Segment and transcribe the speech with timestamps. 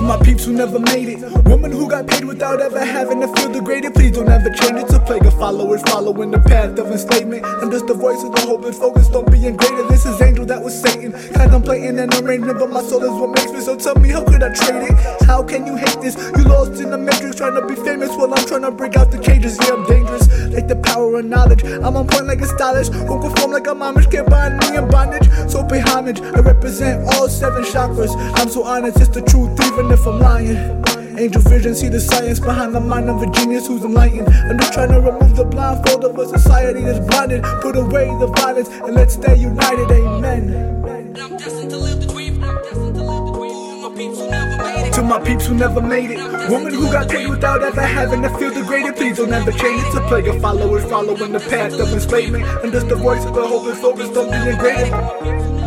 [0.00, 1.20] my peeps who never made it.
[1.44, 3.92] Woman who got paid without ever having to feel degraded.
[3.92, 7.44] Please don't ever change it to plague of followers following the path of enslavement.
[7.44, 9.86] I'm just the voice of the hopeless, focused on being greater.
[9.88, 11.12] This is angel, that was Satan.
[11.34, 13.60] Contemplating an arrangement, but my soul is what makes me.
[13.60, 15.24] So tell me, how could I trade it?
[15.26, 16.16] How can you hate this?
[16.36, 19.10] You lost in the matrix, trying to be famous while I'm trying to break out
[19.10, 19.58] the cages.
[19.60, 21.64] Yeah, I'm dangerous, like the power of knowledge.
[21.64, 22.94] I'm on point like a stylist.
[22.94, 24.10] won't conform like a momish.
[24.10, 25.28] Can't bind me in bondage,
[25.72, 26.20] pay homage.
[26.20, 28.12] I represent all seven chakras.
[28.38, 30.82] I'm so honest, it's the truth, even if I'm lying.
[31.18, 34.28] Angel vision, see the science behind the mind of a genius who's enlightened.
[34.28, 37.42] I'm just trying to remove the blindfold of a society that's blinded.
[37.60, 39.90] Put away the violence and let's stay united.
[39.90, 41.14] Amen.
[41.20, 42.42] I'm destined to live the dream.
[42.42, 43.52] I'm destined to live the dream.
[43.82, 44.92] My peeps who never made it.
[44.94, 46.50] To my peeps who never made it.
[46.50, 48.96] Woman who got paid without ever having to feel degraded.
[48.96, 52.44] Please don't ever change it to play your followers following the path of enslavement.
[52.44, 54.94] I'm just the voice of the hopeless, focused on being greater.
[54.94, 55.61] I'm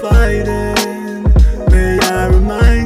[0.00, 1.22] fighting.
[1.70, 2.81] May I remind